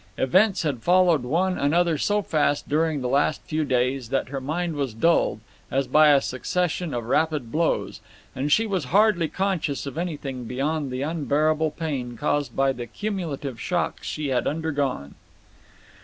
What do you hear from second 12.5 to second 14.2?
by the cumulative shocks